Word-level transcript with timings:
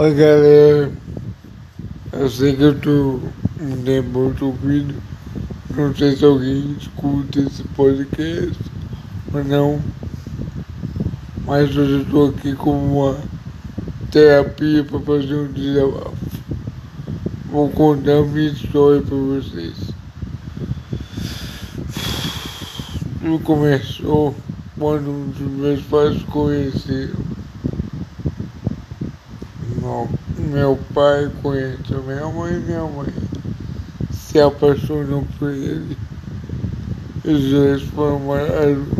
Oi 0.00 0.14
galera, 0.14 0.90
eu 2.14 2.30
sei 2.30 2.56
que 2.56 2.62
eu 2.62 2.80
tô 2.80 3.20
um 3.60 3.82
tempo 3.84 4.32
ouvido, 4.40 4.94
não 5.76 5.94
sei 5.94 6.16
se 6.16 6.24
alguém 6.24 6.74
escuta 6.80 7.40
esse 7.40 7.62
podcast 7.76 8.58
ou 9.30 9.44
não, 9.44 9.78
mas 11.44 11.76
hoje 11.76 11.98
eu 11.98 12.04
tô 12.06 12.28
aqui 12.28 12.54
como 12.54 13.08
uma 13.08 13.20
terapia 14.10 14.82
para 14.84 15.00
fazer 15.00 15.34
um 15.34 15.52
desabafo. 15.52 16.16
Vou 17.50 17.68
contar 17.68 18.22
minha 18.22 18.52
história 18.52 19.02
para 19.02 19.16
vocês. 19.18 19.76
Tudo 23.20 23.38
começou 23.44 24.34
quando 24.78 25.30
dos 25.34 25.52
meus 25.58 25.82
pais 25.82 26.22
conheceram. 26.22 27.29
Meu, 29.80 30.08
meu 30.38 30.78
pai 30.94 31.30
conheceu 31.42 32.02
minha 32.02 32.26
mãe 32.28 32.60
minha 32.60 32.84
mãe 32.84 33.08
se 34.30 34.38
apaixonou 34.38 35.26
por 35.38 35.50
ele. 35.50 35.98
Os 37.24 37.50
dois 37.50 37.82
foram 37.82 38.20
morar 38.20 38.68
juntos. 38.68 38.98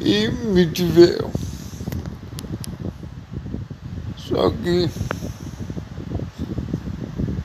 E 0.00 0.28
me 0.28 0.66
tiveram. 0.66 1.30
Só 4.18 4.50
que 4.50 4.90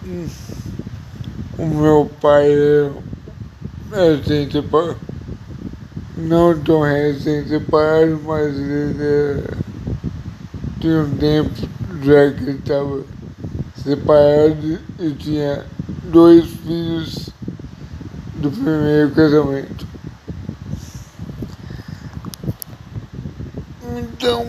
hum, 0.06 0.28
o 1.58 1.66
meu 1.66 2.12
pai 2.20 2.52
é 2.52 2.92
recém-separado. 3.92 4.98
Não 6.18 6.60
tão 6.60 6.82
recém-separado, 6.82 8.20
mas 8.26 8.54
ele 8.54 9.02
é, 9.02 9.63
tinha 10.84 11.00
um 11.00 11.16
tempo 11.16 11.50
já 12.04 12.30
que 12.34 12.50
estava 12.50 13.04
separado 13.82 14.80
e 15.00 15.12
tinha 15.12 15.66
dois 16.12 16.46
filhos 16.46 17.30
do 18.36 18.52
primeiro 18.52 19.12
casamento. 19.12 19.88
Então, 23.96 24.46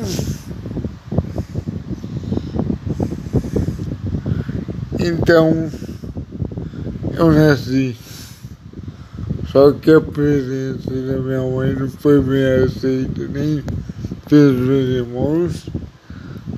então 4.98 5.70
eu 7.12 7.30
nasci. 7.30 7.96
Só 9.52 9.70
que 9.70 9.92
a 9.92 10.00
presença 10.00 10.90
da 10.90 11.18
minha 11.20 11.42
mãe 11.42 11.76
não 11.76 11.88
foi 11.88 12.20
bem 12.20 12.64
aceita 12.64 13.28
nem 13.28 13.62
pelos 14.28 14.58
meus 14.58 14.88
irmãos, 14.88 15.73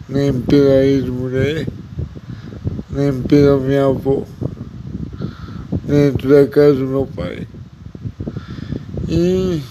nem 0.09 0.33
pela 0.33 0.85
ex-mulher, 0.85 1.67
nem 2.91 3.23
pela 3.23 3.59
minha 3.59 3.87
avó, 3.87 4.25
dentro 5.85 6.29
da 6.29 6.47
casa 6.47 6.75
do 6.75 6.87
meu 6.87 7.07
pai. 7.07 7.47
E, 9.09 9.63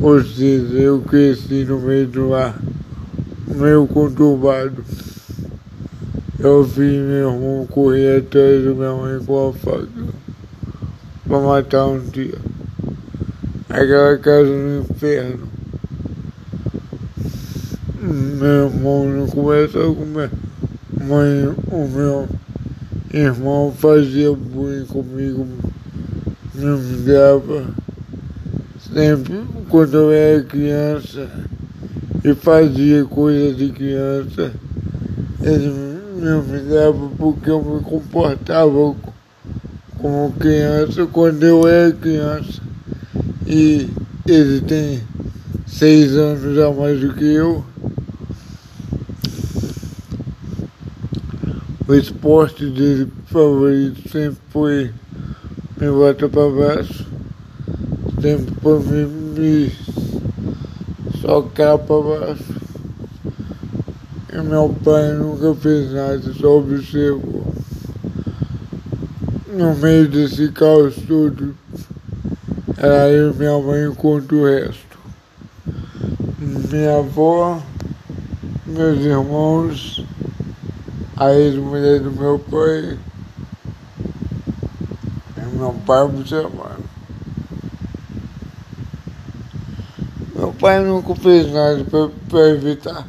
ou 0.00 0.22
seja, 0.22 0.74
eu 0.74 1.00
cresci 1.00 1.64
no 1.64 1.80
meio 1.80 2.06
do 2.06 2.28
mar, 2.28 2.60
meio 3.48 3.86
conturbado. 3.86 4.84
Eu 6.38 6.64
vi 6.64 6.98
meu 6.98 7.30
irmão 7.30 7.66
correr 7.70 8.18
atrás 8.18 8.64
da 8.64 8.70
minha 8.70 8.94
mãe 8.94 9.24
com 9.24 9.48
a 9.48 9.52
faca 9.52 9.88
para 11.24 11.40
matar 11.40 11.86
um 11.86 12.00
dia. 12.00 12.36
Aquela 13.70 14.18
casa 14.18 14.50
no 14.50 14.80
inferno. 14.80 15.61
Meu 18.04 18.66
irmão 18.66 19.08
não 19.08 19.28
começa 19.28 19.78
com 19.78 20.04
minha 20.04 20.28
mãe, 21.06 21.54
o 21.70 21.86
meu 21.86 22.28
irmão 23.14 23.72
fazia 23.78 24.32
bullying 24.32 24.86
comigo, 24.86 25.46
me 26.52 26.96
dava. 27.06 27.64
Sempre 28.92 29.44
quando 29.68 29.94
eu 29.94 30.10
era 30.10 30.42
criança 30.42 31.30
e 32.24 32.34
fazia 32.34 33.04
coisa 33.04 33.54
de 33.54 33.68
criança, 33.68 34.50
ele 35.40 35.68
me 36.18 36.58
dava 36.74 37.08
porque 37.16 37.50
eu 37.50 37.62
me 37.62 37.84
comportava 37.84 38.96
como 39.98 40.32
criança 40.40 41.06
quando 41.06 41.44
eu 41.44 41.68
era 41.68 41.92
criança. 41.92 42.60
E 43.46 43.88
ele 44.26 44.60
tem 44.62 45.00
seis 45.68 46.16
anos 46.16 46.58
a 46.58 46.72
mais 46.72 46.98
do 46.98 47.14
que 47.14 47.24
eu. 47.24 47.64
O 51.88 51.94
esporte 51.94 52.66
dele 52.66 53.12
favorito 53.26 54.08
sempre 54.08 54.38
foi 54.50 54.90
me 55.80 55.90
botar 55.90 56.28
para 56.28 56.50
baixo, 56.50 57.06
sempre 58.20 58.54
foi 58.60 58.80
me, 58.80 59.06
me 59.06 59.72
socar 61.20 61.78
para 61.78 62.02
baixo. 62.02 62.54
E 64.32 64.38
meu 64.38 64.74
pai 64.84 65.12
nunca 65.14 65.54
fez 65.54 65.92
nada, 65.92 66.32
só 66.34 66.58
observou 66.58 67.52
no 69.52 69.74
meio 69.76 70.08
desse 70.08 70.48
caos 70.48 70.94
todo, 71.06 71.54
era 72.78 73.10
eu 73.10 73.32
e 73.32 73.36
minha 73.36 73.58
mãe 73.58 73.94
contra 73.94 74.34
o 74.34 74.44
resto. 74.46 74.98
Minha 76.38 76.98
avó, 76.98 77.62
meus 78.66 78.98
irmãos, 79.00 80.01
a 81.22 81.34
ex-mulher 81.34 82.00
do 82.00 82.10
meu 82.10 82.38
pai, 82.38 82.98
meu 85.52 85.72
pai 85.86 86.26
chamando. 86.26 86.84
Meu 90.34 90.52
pai 90.54 90.80
nunca 90.80 91.14
fez 91.14 91.52
nada 91.52 91.84
para 92.28 92.48
evitar. 92.48 93.06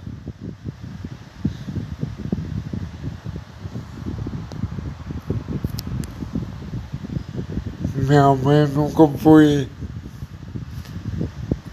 minha 7.96 8.36
mãe 8.36 8.68
nunca 8.68 9.08
foi 9.18 9.68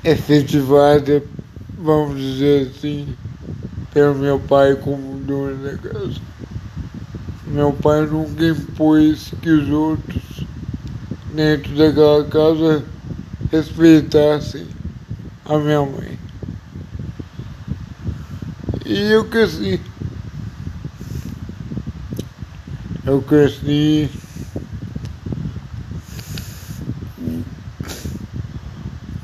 efetivada, 0.04 1.22
vamos 1.76 2.20
dizer 2.20 2.68
assim, 2.68 3.14
pelo 3.92 4.14
meu 4.14 4.38
pai 4.38 4.76
como 4.76 5.18
dono 5.20 5.56
da 5.56 5.76
casa. 5.76 6.29
Meu 7.50 7.72
pai 7.72 8.06
nunca 8.06 8.44
impôs 8.44 9.32
que 9.42 9.50
os 9.50 9.68
outros 9.68 10.46
dentro 11.34 11.76
daquela 11.76 12.24
casa 12.24 12.84
respeitassem 13.50 14.66
a 15.44 15.58
minha 15.58 15.84
mãe. 15.84 16.18
E 18.86 19.12
eu 19.12 19.24
cresci. 19.24 19.80
Eu 23.04 23.20
cresci 23.22 24.08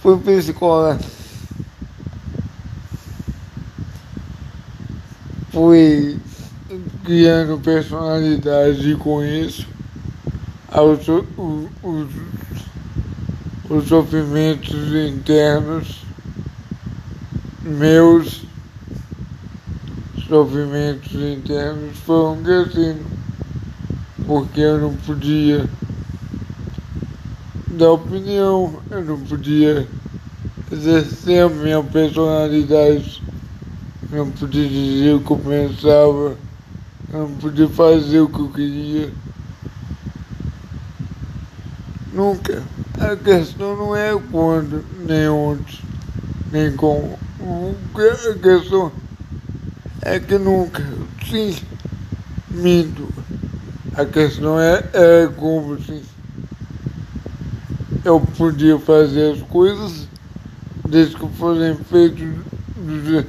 fui 0.06 0.18
para 0.18 0.32
escola. 0.34 0.98
Fui 5.50 6.16
criando 7.04 7.60
personalidade 7.60 8.94
com 8.96 9.24
isso. 9.24 9.66
Os, 10.72 11.08
os, 11.82 12.10
os 13.70 13.88
sofrimentos 13.88 14.92
internos 14.94 16.06
meus 17.66 18.42
sofrimentos 20.28 21.12
internos 21.14 21.96
foram 21.98 22.40
crescendo 22.42 23.04
porque 24.24 24.60
eu 24.60 24.80
não 24.80 24.94
podia 24.94 25.68
dar 27.68 27.92
opinião, 27.92 28.80
eu 28.90 29.04
não 29.04 29.20
podia 29.20 29.86
exercer 30.70 31.44
a 31.44 31.48
minha 31.48 31.82
personalidade, 31.82 33.22
não 34.10 34.30
podia 34.30 34.68
dizer 34.68 35.14
o 35.14 35.20
que 35.20 35.30
eu 35.30 35.38
pensava, 35.38 36.36
não 37.12 37.30
podia 37.32 37.68
fazer 37.68 38.20
o 38.20 38.28
que 38.28 38.40
eu 38.40 38.48
queria. 38.48 39.12
Nunca. 42.12 42.62
A 42.98 43.16
questão 43.16 43.76
não 43.76 43.94
é 43.94 44.18
quando, 44.30 44.84
nem 45.06 45.28
onde, 45.28 45.84
nem 46.50 46.72
como. 46.74 47.18
A 47.94 48.38
questão 48.38 48.90
é 50.02 50.18
que 50.18 50.38
nunca. 50.38 50.84
Sim, 51.28 51.56
minto. 52.50 53.08
A 53.94 54.04
questão 54.04 54.58
é, 54.58 54.82
é 54.92 55.26
como 55.36 55.80
sim 55.82 56.02
eu 58.06 58.20
podia 58.20 58.78
fazer 58.78 59.32
as 59.32 59.42
coisas 59.42 60.06
desde 60.88 61.16
que 61.16 61.26
fossem 61.36 61.74
feitas 61.74 62.28
do, 62.76 63.26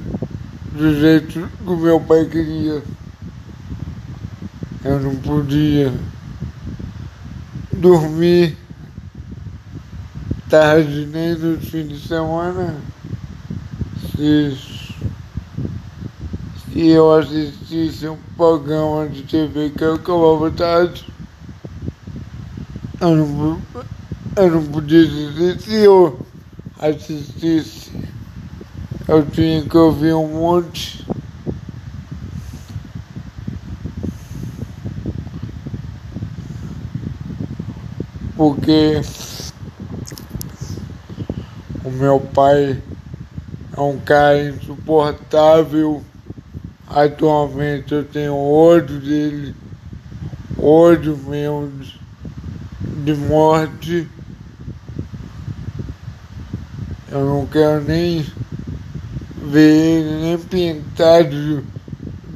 do 0.72 1.00
jeito 1.00 1.48
que 1.48 1.76
meu 1.76 2.00
pai 2.00 2.24
queria. 2.26 2.80
Eu 4.88 5.00
não 5.00 5.16
podia 5.16 5.92
dormir 7.70 8.56
tarde 10.48 11.04
nem 11.12 11.34
no 11.34 11.60
fim 11.60 11.86
de 11.86 12.00
semana. 12.00 12.74
Se, 14.16 14.56
se 16.72 16.86
eu 16.86 17.12
assistisse 17.12 18.08
um 18.08 18.16
programa 18.34 19.06
de 19.10 19.24
TV 19.24 19.68
que 19.76 19.84
eu 19.84 19.96
acabava 19.96 20.50
tarde, 20.52 21.04
eu 22.98 23.14
não, 23.14 23.60
eu 24.36 24.50
não 24.50 24.64
podia 24.68 25.06
dizer 25.06 25.60
se 25.60 25.74
eu 25.74 26.18
assistisse. 26.78 27.92
Eu 29.06 29.26
tinha 29.26 29.62
que 29.62 29.76
ouvir 29.76 30.14
um 30.14 30.28
monte. 30.28 31.06
Porque 38.38 39.02
o 41.84 41.90
meu 41.90 42.20
pai 42.20 42.80
é 43.76 43.80
um 43.80 43.98
cara 43.98 44.40
insuportável. 44.48 46.04
Atualmente 46.86 47.92
eu 47.92 48.04
tenho 48.04 48.36
ódio 48.36 49.00
dele, 49.00 49.56
ódio 50.56 51.16
mesmo 51.16 51.72
de 53.04 53.14
morte. 53.14 54.06
Eu 57.10 57.26
não 57.26 57.44
quero 57.44 57.82
nem 57.82 58.24
ver 59.50 59.98
ele 59.98 60.22
nem 60.22 60.38
pintado 60.38 61.64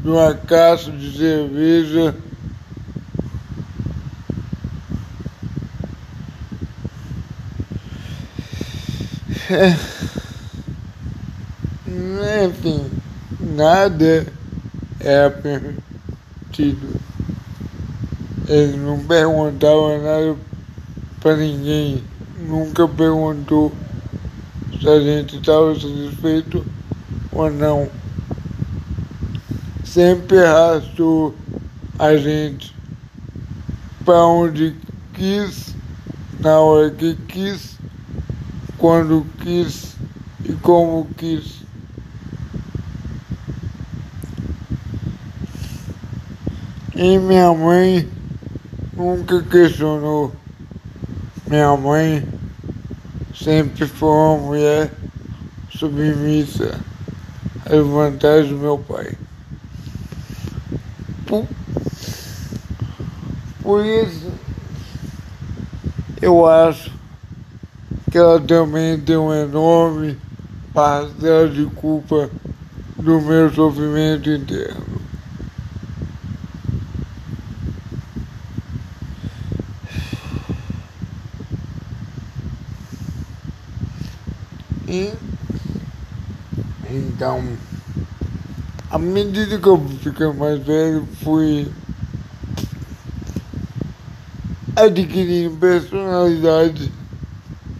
de 0.02 0.08
uma 0.08 0.34
caixa 0.34 0.90
de 0.90 1.16
cerveja. 1.16 2.12
Enfim, 12.46 12.90
nada 13.40 14.26
é 15.00 15.28
permitido. 15.28 17.00
Ele 18.48 18.76
não 18.78 18.98
perguntava 19.04 19.98
nada 19.98 20.36
para 21.20 21.36
ninguém, 21.36 22.02
nunca 22.38 22.88
perguntou 22.88 23.72
se 24.80 24.88
a 24.88 25.00
gente 25.00 25.36
estava 25.36 25.74
satisfeito 25.74 26.64
ou 27.30 27.50
não. 27.50 27.88
Sempre 29.84 30.38
arrastou 30.38 31.34
a 31.98 32.16
gente 32.16 32.74
para 34.04 34.24
onde 34.26 34.74
quis, 35.12 35.74
na 36.40 36.58
hora 36.58 36.90
que 36.90 37.14
quis, 37.28 37.71
quando 38.82 39.24
quis 39.38 39.94
e 40.44 40.52
como 40.54 41.06
quis. 41.16 41.62
E 46.96 47.16
minha 47.16 47.54
mãe 47.54 48.08
nunca 48.92 49.40
questionou. 49.40 50.32
Minha 51.46 51.76
mãe 51.76 52.26
sempre 53.32 53.86
foi 53.86 54.08
uma 54.08 54.36
mulher 54.38 54.92
submissa 55.70 56.80
às 57.64 57.86
vantagens 57.86 58.48
do 58.48 58.58
meu 58.58 58.78
pai. 58.78 59.16
Por, 61.24 61.46
por 63.62 63.86
isso, 63.86 64.32
eu 66.20 66.44
acho 66.44 67.01
que 68.12 68.18
ela 68.18 68.38
também 68.38 69.00
tem 69.00 69.16
um 69.16 69.32
enorme 69.32 70.18
parcela 70.74 71.48
de 71.48 71.64
culpa 71.64 72.28
do 72.98 73.18
meu 73.22 73.50
sofrimento 73.50 74.28
interno. 74.28 75.00
E 84.86 85.10
então, 86.90 87.42
à 88.90 88.98
medida 88.98 89.58
que 89.58 89.66
eu 89.66 89.82
fiquei 90.02 90.30
mais 90.34 90.62
velho, 90.62 91.08
fui 91.24 91.66
adquirindo 94.76 95.56
personalidade, 95.56 96.92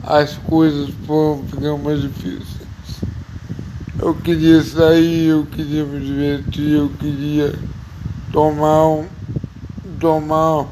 as 0.05 0.37
coisas 0.37 0.91
foram 1.07 1.45
ficando 1.45 1.79
mais 1.79 2.03
difíceis. 2.03 2.61
Eu 4.01 4.15
queria 4.15 4.61
sair, 4.63 5.29
eu 5.29 5.47
queria 5.47 5.85
me 5.85 6.01
divertir, 6.01 6.73
eu 6.73 6.89
queria 6.99 7.55
tomar 8.33 8.89
um, 8.89 9.07
tomar 10.01 10.67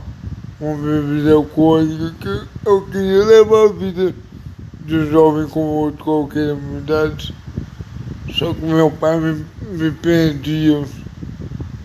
uma 0.61 0.77
bebida 0.77 1.35
alcoólica, 1.35 2.49
eu 2.67 2.83
queria 2.87 3.25
levar 3.25 3.67
a 3.67 3.73
vida 3.73 4.13
de 4.81 4.97
um 4.97 5.11
jovem 5.11 5.47
como 5.47 5.67
outro 5.67 6.05
qualquer 6.05 6.57
idade. 6.79 7.33
Só 8.35 8.53
que 8.53 8.65
meu 8.65 8.91
pai 8.91 9.21
me, 9.21 9.47
me 9.71 9.93
perdia, 9.93 10.85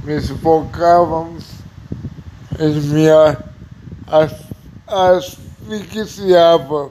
me 0.04 0.20
sufocava, 0.20 1.28
ele 2.58 2.82
me 2.82 3.08
as, 4.08 4.34
asfixiava 4.88 6.90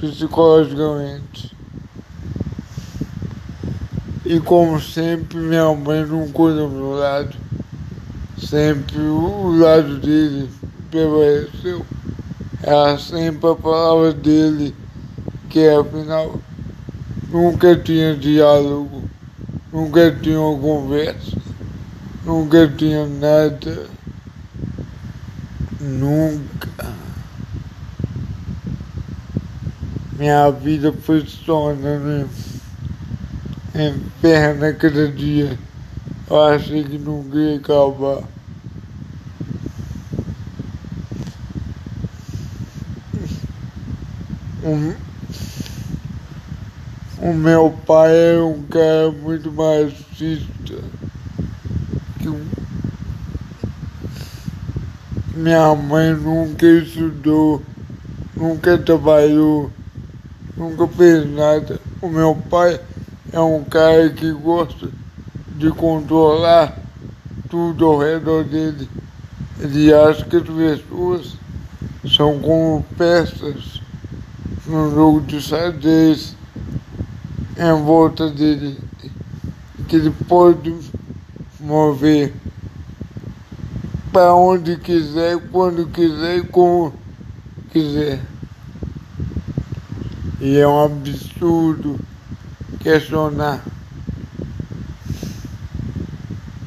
psicologicamente. 0.00 1.54
E 4.24 4.40
como 4.40 4.80
sempre, 4.80 5.38
minha 5.38 5.74
mãe 5.74 6.04
nunca 6.04 6.54
do 6.54 6.68
meu 6.68 6.92
lado. 6.92 7.36
Sempre 8.38 8.98
o 8.98 9.58
lado 9.58 9.98
dele 9.98 10.48
prevaleceu. 10.90 11.84
Era 12.62 12.98
sempre 12.98 13.50
a 13.50 13.54
palavra 13.54 14.12
dele 14.12 14.74
que 15.50 15.68
afinal 15.68 16.38
nunca 17.30 17.76
tinha 17.76 18.14
diálogo, 18.16 19.02
nunca 19.72 20.10
tinha 20.10 20.36
conversa, 20.36 21.36
nunca 22.24 22.68
tinha 22.68 23.06
nada, 23.06 23.86
nunca. 25.80 27.09
Minha 30.20 30.50
vida 30.50 30.92
foi 30.92 31.26
se 31.26 31.38
tornando 31.38 32.28
inferno 33.74 34.66
a 34.66 34.72
cada 34.74 35.10
dia. 35.10 35.58
Eu 36.28 36.42
achei 36.42 36.84
que 36.84 36.98
nunca 36.98 37.38
ia 37.38 37.56
acabar. 37.56 38.22
Um, 44.62 44.94
o 47.22 47.32
meu 47.32 47.70
pai 47.86 48.34
é 48.34 48.42
um 48.42 48.62
cara 48.64 49.10
muito 49.10 49.50
machista. 49.50 50.84
Minha 55.34 55.74
mãe 55.74 56.12
nunca 56.12 56.66
estudou, 56.66 57.62
nunca 58.36 58.76
trabalhou, 58.76 59.72
nunca 60.60 60.86
fez 60.86 61.26
nada. 61.30 61.80
O 62.02 62.08
meu 62.08 62.36
pai 62.50 62.78
é 63.32 63.40
um 63.40 63.64
cara 63.64 64.10
que 64.10 64.30
gosta 64.30 64.90
de 65.56 65.70
controlar 65.70 66.78
tudo 67.48 67.86
ao 67.86 67.98
redor 67.98 68.44
dele. 68.44 68.86
Ele 69.58 69.92
acha 69.92 70.24
que 70.26 70.36
as 70.36 70.42
pessoas 70.42 71.36
são 72.14 72.38
como 72.40 72.84
peças 72.96 73.80
no 74.66 74.90
jogo 74.94 75.22
de 75.22 75.40
xadrez 75.40 76.36
em 77.56 77.82
volta 77.82 78.28
dele, 78.28 78.78
que 79.88 79.96
ele 79.96 80.10
pode 80.28 80.74
mover 81.58 82.34
para 84.12 84.34
onde 84.34 84.76
quiser, 84.76 85.38
quando 85.50 85.86
quiser 85.86 86.38
e 86.38 86.42
como 86.42 86.92
quiser. 87.70 88.20
E 90.40 90.56
é 90.56 90.66
um 90.66 90.84
absurdo 90.84 92.00
questionar. 92.80 93.62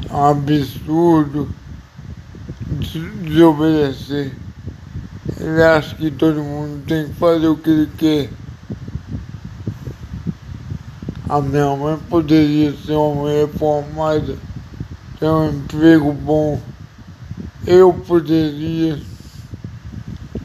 É 0.08 0.14
um 0.14 0.26
absurdo 0.26 1.50
desobedecer. 3.24 4.32
Ele 5.40 5.64
acha 5.64 5.96
que 5.96 6.12
todo 6.12 6.44
mundo 6.44 6.86
tem 6.86 7.08
que 7.08 7.14
fazer 7.16 7.48
o 7.48 7.58
que 7.58 7.70
ele 7.72 7.90
quer. 7.98 8.30
A 11.28 11.42
minha 11.42 11.76
mãe 11.76 11.98
poderia 12.08 12.74
ser 12.78 12.92
uma 12.92 13.16
mulher 13.16 13.48
formada, 13.58 14.38
ter 15.20 15.26
um 15.26 15.50
emprego 15.50 16.14
bom. 16.14 16.62
Eu 17.66 17.92
poderia 17.92 19.02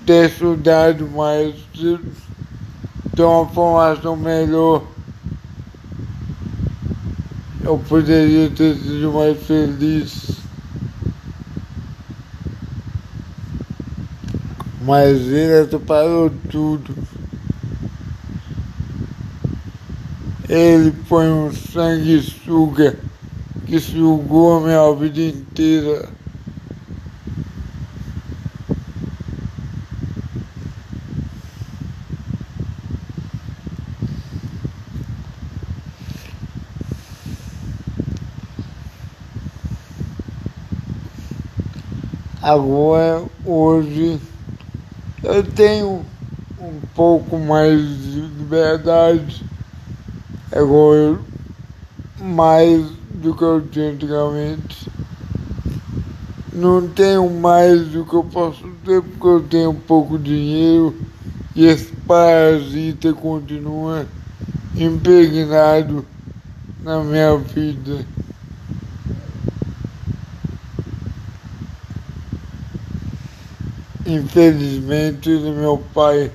ter 0.07 0.31
estudado 0.31 1.07
mais, 1.11 1.55
uma 3.25 3.47
formação 3.47 4.17
melhor. 4.17 4.83
Eu 7.63 7.79
poderia 7.79 8.51
ter 8.51 8.75
sido 8.77 9.13
mais 9.13 9.39
feliz. 9.47 10.39
Mas 14.83 15.19
ele 15.21 15.65
atrapalhou 15.65 16.31
tudo. 16.51 16.95
Ele 20.49 20.93
foi 21.07 21.29
um 21.29 21.53
sanguessuga 21.53 22.99
que 23.67 23.79
sugou 23.79 24.57
a 24.57 24.61
minha 24.63 24.95
vida 24.95 25.21
inteira. 25.21 26.18
Agora, 42.49 43.23
hoje, 43.45 44.19
eu 45.23 45.43
tenho 45.43 46.01
um 46.59 46.81
pouco 46.95 47.39
mais 47.39 47.79
de 47.79 48.23
liberdade 48.23 49.45
agora 50.51 51.19
mais 52.19 52.87
do 53.13 53.35
que 53.35 53.43
eu 53.45 53.61
tinha 53.61 53.91
antigamente. 53.91 54.91
Não 56.51 56.89
tenho 56.89 57.29
mais 57.29 57.87
do 57.89 58.07
que 58.07 58.15
eu 58.15 58.25
posso 58.25 58.67
ter 58.83 59.03
porque 59.03 59.27
eu 59.27 59.43
tenho 59.43 59.75
pouco 59.75 60.19
dinheiro 60.19 60.97
e 61.55 61.67
esse 61.67 61.93
parasita 62.07 63.13
continua 63.13 64.07
impregnado 64.75 66.03
na 66.83 67.05
minha 67.05 67.37
vida. 67.37 68.07
Infelizmente, 74.09 75.29
meu 75.29 75.77
pai 75.93 76.33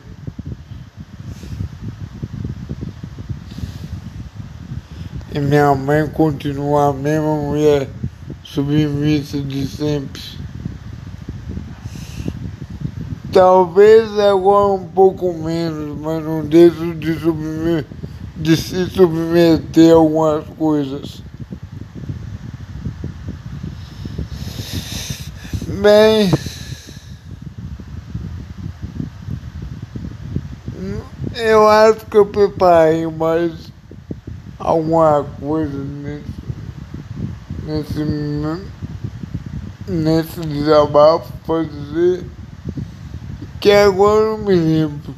E 5.36 5.40
minha 5.40 5.74
mãe 5.74 6.08
continua 6.08 6.90
a 6.90 6.94
mesma 6.94 7.36
mulher 7.36 7.90
submissa 8.44 9.42
de 9.42 9.66
sempre. 9.66 10.22
Talvez 13.32 14.12
agora 14.20 14.74
um 14.74 14.88
pouco 14.88 15.34
menos, 15.34 16.00
mas 16.00 16.24
não 16.24 16.46
deixo 16.46 16.94
de, 16.94 17.16
de 18.38 18.56
se 18.56 18.86
submeter 18.92 19.92
a 19.92 19.96
algumas 19.96 20.46
coisas. 20.50 21.24
Bem, 25.82 26.32
eu 31.36 31.68
acho 31.68 32.06
que 32.06 32.18
eu 32.18 32.26
preparei 32.26 33.08
mais 33.08 33.72
alguma 34.60 35.26
coisa 35.40 35.78
nesse, 35.78 36.24
nesse, 37.64 38.06
nesse 39.88 40.40
desabafo 40.42 41.32
para 41.46 41.64
dizer 41.64 42.26
que 43.60 43.72
agora 43.72 44.26
eu 44.26 44.38
me 44.38 44.56
lembro. 44.56 45.16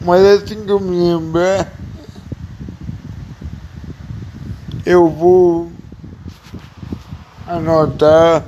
Mas 0.00 0.24
assim 0.24 0.64
que 0.64 0.70
eu 0.70 0.80
me 0.80 0.96
lembrar, 0.96 1.72
eu 4.84 5.10
vou 5.10 5.70
anotar, 7.46 8.44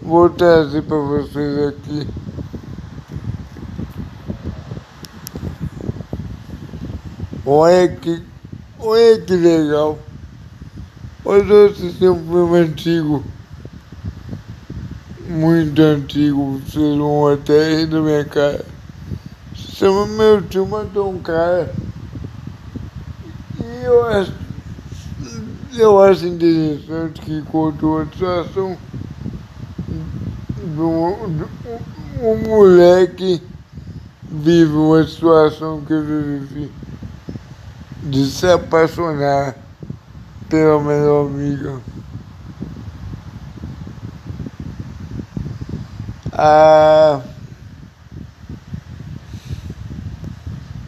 vou 0.00 0.30
trazer 0.30 0.82
para 0.82 0.96
vocês 0.96 1.68
aqui. 1.68 2.21
Olha 7.44 7.88
que, 7.88 8.22
olha 8.78 9.20
que 9.20 9.34
legal. 9.34 9.98
Hoje 11.24 11.50
eu 11.50 11.66
assisti 11.66 12.08
um 12.08 12.24
filme 12.24 12.58
antigo, 12.58 13.24
muito 15.28 15.82
antigo, 15.82 16.58
vocês 16.58 16.96
vão 16.96 17.26
até 17.26 17.74
rir 17.74 17.86
da 17.86 18.00
minha 18.00 18.24
cara. 18.24 18.64
Chama 19.56 20.06
Meu 20.06 20.40
Tio 20.42 20.68
Matou 20.68 21.10
um 21.10 21.18
Cara. 21.18 21.74
E 23.60 23.84
eu 23.84 24.06
acho, 24.06 24.32
eu 25.74 26.00
acho 26.00 26.26
interessante 26.26 27.20
que 27.22 27.42
contou 27.42 28.02
a 28.02 28.04
situação 28.04 28.78
de 30.58 30.80
um, 30.80 31.44
um 32.22 32.48
moleque 32.48 33.42
vive 34.30 34.74
uma 34.74 35.02
situação 35.02 35.80
que 35.80 35.92
eu 35.92 36.04
vivi 36.04 36.81
de 38.02 38.26
se 38.26 38.46
apaixonar 38.46 39.54
pela 40.48 40.80
melhor 40.82 41.26
amiga. 41.26 41.80
A, 46.32 47.20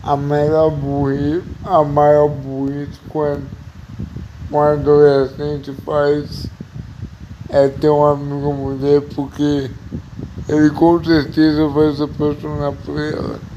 a 0.03 0.17
melhor 0.17 0.71
burrice, 0.71 1.45
a 1.65 1.85
maior 1.85 2.29
burrice 2.29 2.99
quando 3.09 3.47
um 4.51 4.59
adolescente 4.59 5.73
faz 5.85 6.47
é 7.49 7.69
ter 7.69 7.89
uma 7.89 8.13
amiga 8.13 8.49
mulher 8.49 9.01
porque 9.15 9.71
ele 10.49 10.71
com 10.71 11.03
certeza 11.03 11.69
vai 11.69 11.93
se 11.93 12.03
apaixonar 12.03 12.73
por 12.73 13.01
ela. 13.01 13.54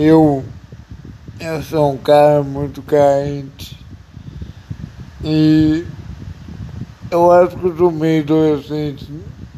Eu, 0.00 0.44
eu 1.40 1.60
sou 1.60 1.92
um 1.92 1.96
cara 1.96 2.40
muito 2.44 2.80
carente 2.82 3.84
e 5.24 5.84
eu 7.10 7.32
acho 7.32 7.56
que 7.56 7.66
eu 7.66 7.76
sou 7.76 7.90
meio 7.90 8.22
adolescente 8.22 9.12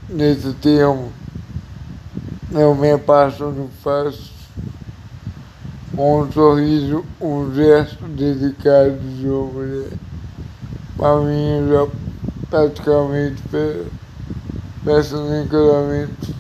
nesse 0.09 0.55
termo. 0.55 1.13
Eu 2.51 2.75
me 2.75 2.91
apaixono 2.91 3.69
fácil 3.85 4.33
com 5.95 6.23
um 6.23 6.33
sorriso, 6.33 7.05
um 7.21 7.55
gesto 7.55 8.03
dedicado 8.07 8.99
de 8.99 9.27
uma 9.27 9.45
mulher. 9.45 9.93
Para 10.97 11.21
mim, 11.21 11.69
já 11.69 11.87
praticamente 12.49 13.43
peço 14.83 15.23
nem 15.29 15.47
casamento, 15.47 16.35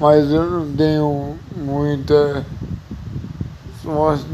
mas 0.00 0.30
eu 0.30 0.50
não 0.50 0.74
tenho 0.74 1.36
muita 1.54 2.55
nossa, 3.86 4.26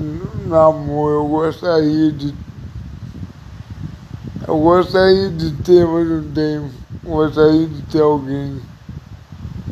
namoro, 0.46 1.14
eu 1.14 1.28
gostaria 1.28 2.10
de. 2.10 2.34
Eu 4.48 4.58
gostaria 4.58 5.28
de 5.28 5.52
ter, 5.58 5.86
mas 5.86 6.08
não 6.08 6.32
tenho. 6.32 6.70
Gostaria 7.04 7.66
de 7.66 7.82
ter 7.82 8.00
alguém. 8.00 8.60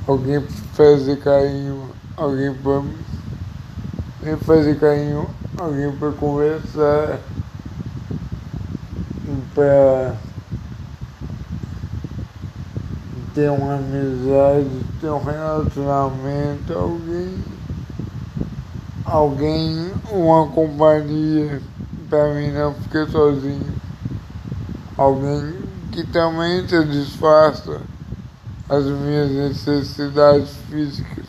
Alguém 0.07 0.41
para 0.41 0.51
fazer 0.75 1.17
carinho, 1.19 1.89
alguém 2.17 2.53
para 2.55 2.83
me 4.23 4.37
fazer 4.45 4.79
carinho, 4.79 5.29
alguém 5.57 5.93
para 5.93 6.13
conversar, 6.13 7.21
para 9.55 10.15
ter 13.35 13.51
uma 13.51 13.75
amizade, 13.75 14.85
ter 15.01 15.11
um 15.11 15.23
relacionamento, 15.23 16.73
alguém 16.73 17.60
alguém, 19.11 19.91
uma 20.13 20.47
companhia 20.47 21.61
para 22.09 22.33
mim 22.33 22.53
não 22.53 22.73
ficar 22.75 23.09
sozinho. 23.09 23.75
Alguém 24.97 25.55
que 25.91 26.07
também 26.07 26.67
satisfaça 26.69 27.81
as 28.69 28.85
minhas 28.85 29.31
necessidades 29.33 30.51
físicas. 30.69 31.27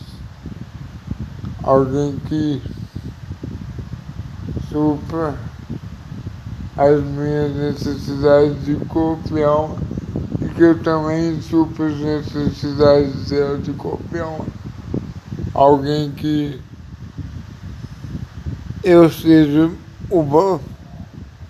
Alguém 1.60 2.16
que 2.28 2.62
supra 4.70 5.34
as 6.76 7.02
minhas 7.02 7.54
necessidades 7.56 8.64
de 8.64 8.76
corpo 8.86 9.36
e 9.36 9.42
alma 9.42 9.76
e 10.40 10.48
que 10.54 10.62
eu 10.62 10.78
também 10.82 11.40
supra 11.42 11.86
as 11.86 11.98
necessidades 11.98 13.28
dela 13.28 13.58
de 13.58 13.72
corpo 13.72 14.04
e 14.12 14.20
alma. 14.20 14.46
Alguém 15.52 16.12
que 16.12 16.60
eu 18.84 19.10
seja 19.10 19.70
o 20.10 20.22
bom, 20.22 20.60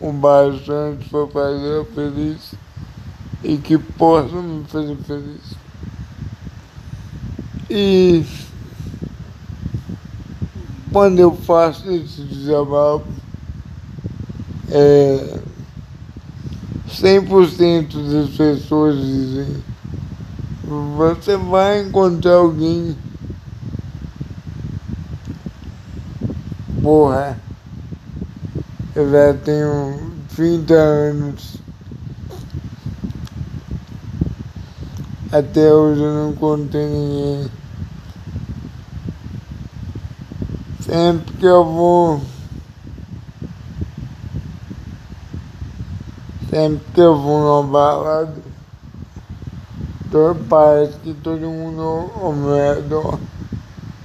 o 0.00 0.12
bastante 0.12 1.08
para 1.08 1.26
fazer 1.28 1.84
feliz 1.94 2.54
e 3.42 3.56
que 3.56 3.78
possa 3.78 4.34
me 4.36 4.64
fazer 4.64 4.96
feliz. 4.98 5.54
E 7.70 8.24
quando 10.92 11.18
eu 11.18 11.34
faço 11.34 11.90
esse 11.90 12.22
desabafo, 12.22 13.06
é, 14.70 15.40
100% 16.88 18.10
das 18.10 18.30
pessoas 18.36 18.96
dizem 18.96 19.62
você 20.96 21.36
vai 21.36 21.82
encontrar 21.82 22.34
alguém 22.34 22.96
porra 26.82 27.38
eu 28.94 29.10
já 29.10 29.32
tenho 29.34 30.12
30 30.36 30.74
anos. 30.74 31.56
Até 35.32 35.72
hoje 35.72 36.02
eu 36.02 36.12
não 36.12 36.32
contei 36.34 36.86
ninguém. 36.86 37.50
Sempre 40.80 41.32
que 41.34 41.46
eu 41.46 41.64
vou 41.64 42.20
Sempre 46.50 46.84
que 46.92 47.00
eu 47.00 47.18
vou 47.18 47.40
numa 47.40 47.62
balada, 47.62 48.34
parece 50.50 50.98
que 50.98 51.14
todo 51.14 51.40
mundo 51.40 52.10
ao 52.20 52.34
meu 52.34 52.74
redor. 52.74 53.18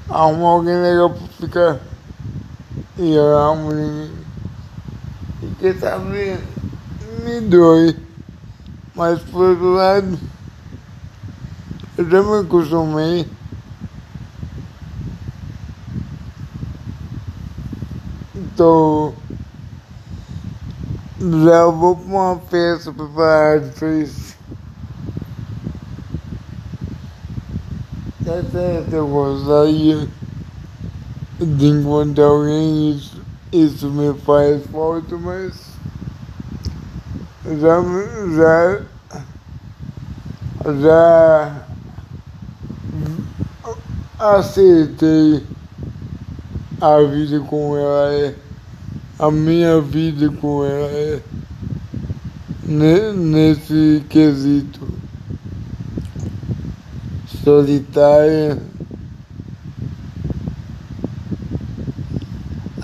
Arruma 0.09 0.47
alguém 0.47 0.81
legal 0.81 1.09
pra 1.09 1.27
ficar 1.27 1.79
e 2.97 3.13
eu 3.13 3.37
amo 3.37 3.71
ninguém. 3.71 4.11
E 5.43 5.55
quer 5.59 5.77
saber, 5.77 6.39
me 7.23 7.41
dói. 7.41 7.95
Mas 8.95 9.21
por 9.21 9.49
outro 9.49 9.73
lado, 9.73 10.19
eu 11.97 12.09
já 12.09 12.23
me 12.23 12.39
acostumei. 12.39 13.29
Então 18.35 19.13
já 21.43 21.65
vou 21.65 21.95
para 21.95 22.05
uma 22.05 22.39
festa 22.39 22.91
preparada 22.91 23.73
para 23.77 23.97
isso. 23.99 24.35
Até 28.21 28.83
eu 28.91 29.07
gostaria 29.07 30.09
de 31.39 31.67
encontrar 31.67 32.25
alguém, 32.25 32.91
isso, 32.91 33.21
isso 33.51 33.89
me 33.89 34.13
faz 34.21 34.65
falta, 34.67 35.15
mas 35.17 35.53
já, 37.45 37.81
já, 38.35 38.81
já 40.81 41.65
aceitei 44.19 45.45
a 46.81 46.99
vida 47.01 47.39
como 47.41 47.77
ela 47.77 48.13
é 48.13 48.35
a 49.19 49.31
minha 49.31 49.81
vida 49.81 50.29
com 50.29 50.63
ela 50.63 50.89
é 50.91 51.21
nesse 52.67 54.03
quesito 54.09 54.87
solitária. 57.43 58.61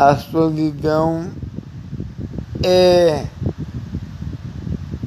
A 0.05 0.17
solidão 0.17 1.31
é, 2.61 3.25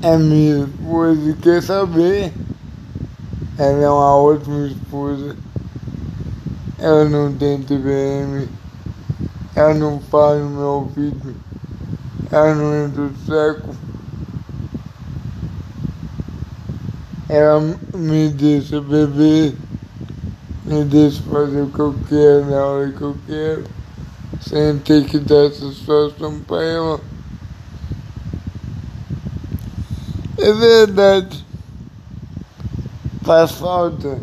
é 0.01 0.17
minha 0.17 0.65
esposa 0.65 1.37
quer 1.43 1.63
saber. 1.63 2.33
Ela 3.59 3.83
é 3.83 3.91
uma 3.91 4.17
ótima 4.17 4.67
esposa. 4.67 5.37
Ela 6.79 7.05
não 7.11 7.31
tem 7.35 7.61
TVM. 7.61 8.49
Ela 9.55 9.75
não 9.75 10.01
fala 10.01 10.39
no 10.39 10.49
meu 10.49 10.67
ouvido. 10.67 11.35
Ela 12.33 12.55
não 12.55 12.87
entra 12.87 13.03
no 13.03 13.17
seco. 13.27 13.77
Ela 17.29 17.61
me 17.95 18.31
deixa 18.31 18.81
beber, 18.81 19.55
me 20.65 20.85
deixa 20.85 21.23
fazer 21.25 21.61
o 21.61 21.67
que 21.67 21.81
eu 21.81 21.95
quero 22.09 22.51
na 22.51 22.65
hora 22.65 22.93
que 22.93 23.03
eu 23.03 23.17
quero, 23.27 23.76
sem 24.49 24.79
ter 24.79 25.05
que 25.05 25.19
dar 25.19 25.51
satisfação 25.51 26.41
para 26.41 26.63
ela. 26.63 27.01
É 30.39 30.53
verdade. 30.53 31.45
Faz 33.23 33.53
falta 33.53 34.19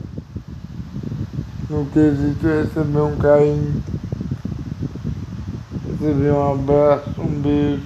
no 1.69 1.85
quesito 1.87 2.47
receber 2.47 3.01
um 3.01 3.17
carinho 3.17 3.83
receber 6.03 6.31
um 6.33 6.51
abraço, 6.51 7.21
um 7.21 7.41
beijo, 7.41 7.83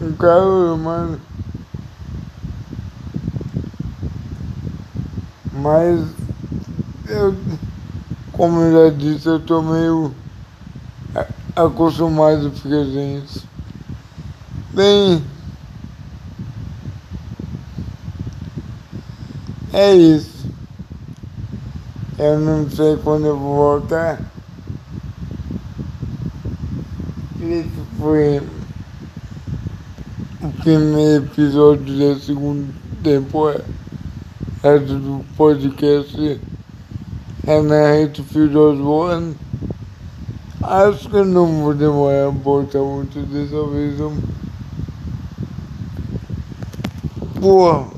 um 0.00 0.12
calor, 0.12 0.78
mano. 0.78 1.20
Mas 5.52 6.08
eu, 7.08 7.34
como 8.32 8.60
eu 8.60 8.90
já 8.90 8.96
disse, 8.96 9.26
eu 9.26 9.40
tô 9.40 9.60
meio 9.62 10.14
acostumado 11.66 12.48
a 12.48 12.50
ficar 12.50 12.84
sem 12.84 13.18
isso. 13.18 13.46
Bem, 14.72 15.22
é 19.72 19.94
isso. 19.94 20.48
Eu 22.18 22.38
não 22.38 22.68
sei 22.68 22.96
quando 22.98 23.26
eu 23.26 23.38
vou 23.38 23.56
voltar. 23.56 24.20
Esse 27.40 27.70
foi 27.98 28.42
o 30.42 30.52
primeiro 30.62 31.24
episódio 31.24 31.98
da 31.98 32.20
segunda 32.20 32.66
temporada 33.02 33.64
do 34.62 35.24
podcast 35.36 36.40
Renato 37.44 38.22
Filhos 38.24 38.78
Acho 40.62 41.08
que 41.08 41.22
não 41.22 41.62
vou 41.62 41.74
demorar 41.74 42.26
a 42.26 42.30
voltar 42.30 42.80
muito 42.80 43.18
dessa 43.26 43.66
vez. 43.68 43.98
Porra. 47.40 47.88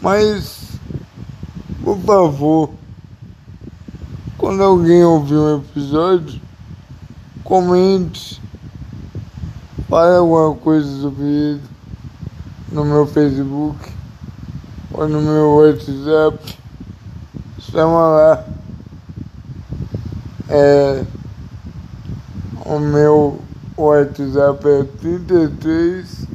Mas, 0.00 0.78
por 1.82 1.98
favor, 1.98 2.70
quando 4.38 4.62
alguém 4.62 5.02
ouvir 5.04 5.34
um 5.34 5.58
episódio, 5.58 6.40
comente, 7.42 8.40
fale 9.88 10.16
alguma 10.16 10.54
coisa 10.54 11.00
sobre 11.00 11.24
ele 11.24 11.62
no 12.70 12.84
meu 12.84 13.06
Facebook 13.06 13.90
ou 14.92 15.08
no 15.08 15.20
meu 15.20 15.56
WhatsApp. 15.56 16.58
Chama 17.58 18.08
lá. 18.08 18.51
É, 20.54 21.02
o 22.66 22.78
meu 22.78 23.40
WhatsApp 23.76 24.68
é 24.68 24.84
33 25.00 26.26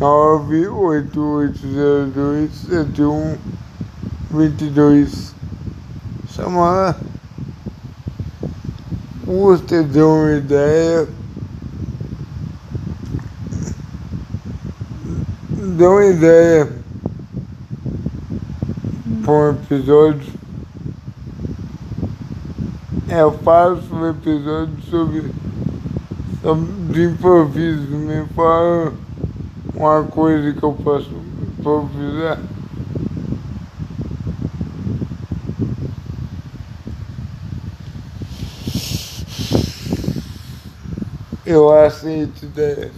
98802 0.00 2.50
7122. 2.68 5.32
Chama 6.28 6.60
lá 6.60 6.96
você 9.28 9.82
deu 9.82 10.08
uma 10.08 10.32
ideia, 10.32 11.06
deu 15.76 15.90
uma 15.90 16.06
ideia 16.06 16.72
para 19.22 19.32
um 19.32 19.50
episódio. 19.50 20.37
É, 23.18 23.22
eu 23.22 23.32
faço 23.32 23.92
um 23.92 24.08
episódio 24.08 24.80
sobre, 24.88 25.32
sobre 26.40 26.92
de 26.92 27.02
improviso, 27.02 27.96
me 27.96 28.24
fala 28.28 28.92
uma 29.74 30.04
coisa 30.04 30.52
que 30.52 30.62
eu 30.62 30.72
posso 30.72 31.10
improvisar. 31.58 32.38
Eu 41.44 41.72
aceito 41.72 42.44
ideias. 42.44 42.92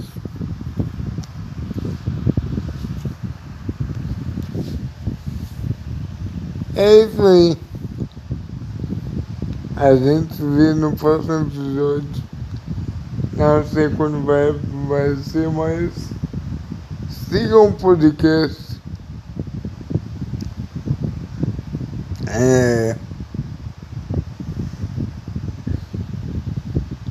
É 6.77 7.05
isso 7.05 7.23
aí. 7.23 7.70
A 9.81 9.97
gente 9.97 10.35
vê 10.43 10.75
no 10.75 10.95
próximo 10.95 11.41
episódio. 11.41 12.23
Não 13.33 13.65
sei 13.65 13.89
quando 13.89 14.23
vai, 14.27 14.53
vai 14.87 15.17
ser, 15.17 15.49
mas 15.49 16.11
sigam 17.09 17.69
o 17.69 17.73
podcast. 17.73 18.79
É. 22.27 22.95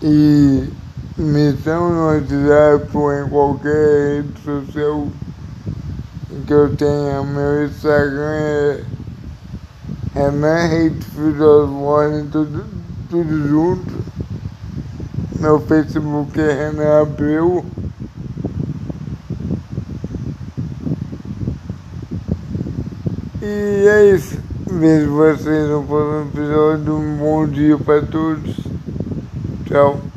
E 0.04 0.70
me 1.18 1.58
chama 1.64 1.90
no 1.90 2.06
WhatsApp 2.06 2.96
ou 2.96 3.12
em 3.12 3.30
qualquer 3.30 4.22
rede 4.22 4.44
social 4.44 5.08
que 6.46 6.54
eu 6.54 6.76
tenha. 6.76 7.24
Meu 7.24 7.66
Instagram 7.66 8.32
é 8.32 8.84
Renan 10.14 10.66
Hatefield 10.66 11.42
Osborne, 11.42 12.28
tudo, 12.32 12.66
tudo 13.10 13.48
junto. 13.48 13.94
Meu 15.40 15.60
Facebook 15.62 16.40
é 16.40 16.72
Renan 16.72 17.02
Abreu. 17.02 17.66
E 23.42 23.88
é 23.88 24.16
isso. 24.16 24.38
Vejo 24.70 25.12
vocês 25.12 25.70
no 25.70 25.84
próximo 25.84 26.30
episódio. 26.30 26.96
Um 26.96 27.18
bom 27.18 27.48
dia 27.48 27.78
para 27.78 28.02
todos. 28.02 28.56
Tchau. 29.66 30.09